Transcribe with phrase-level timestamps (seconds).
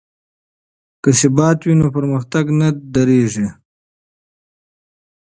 [1.03, 3.47] که ثبات وي نو پرمختګ نه دریږي.